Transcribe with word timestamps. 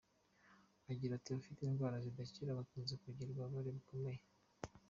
Agira 0.91 1.11
ati 1.15 1.27
“Abafite 1.29 1.59
indwara 1.63 1.95
zidakira 2.05 2.57
bakunze 2.59 2.93
kugira 3.03 3.27
ububabare 3.29 3.69
bukomeye. 3.75 4.21